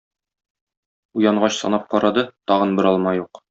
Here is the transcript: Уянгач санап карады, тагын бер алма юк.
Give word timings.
Уянгач 1.21 1.55
санап 1.59 1.87
карады, 1.95 2.27
тагын 2.53 2.75
бер 2.81 2.91
алма 2.95 3.15
юк. 3.23 3.37